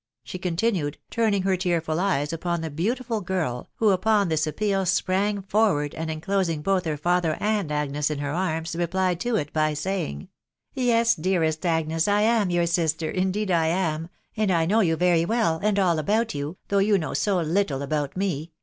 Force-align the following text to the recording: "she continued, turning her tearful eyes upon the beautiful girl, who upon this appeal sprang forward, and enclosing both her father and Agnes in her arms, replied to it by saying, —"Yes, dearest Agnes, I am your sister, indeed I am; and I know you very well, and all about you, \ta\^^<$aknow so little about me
"she 0.23 0.39
continued, 0.39 0.97
turning 1.11 1.43
her 1.43 1.55
tearful 1.55 1.99
eyes 1.99 2.33
upon 2.33 2.61
the 2.61 2.71
beautiful 2.71 3.21
girl, 3.21 3.67
who 3.75 3.91
upon 3.91 4.29
this 4.29 4.47
appeal 4.47 4.83
sprang 4.83 5.43
forward, 5.43 5.93
and 5.93 6.09
enclosing 6.09 6.63
both 6.63 6.85
her 6.85 6.97
father 6.97 7.37
and 7.39 7.71
Agnes 7.71 8.09
in 8.09 8.17
her 8.17 8.31
arms, 8.31 8.75
replied 8.75 9.19
to 9.19 9.35
it 9.35 9.53
by 9.53 9.75
saying, 9.75 10.27
—"Yes, 10.73 11.13
dearest 11.13 11.63
Agnes, 11.67 12.07
I 12.07 12.21
am 12.21 12.49
your 12.49 12.65
sister, 12.65 13.11
indeed 13.11 13.51
I 13.51 13.67
am; 13.67 14.09
and 14.35 14.49
I 14.49 14.65
know 14.65 14.79
you 14.79 14.95
very 14.95 15.23
well, 15.23 15.59
and 15.61 15.77
all 15.77 15.99
about 15.99 16.33
you, 16.33 16.57
\ta\^^<$aknow 16.69 17.15
so 17.15 17.39
little 17.39 17.83
about 17.83 18.17
me 18.17 18.53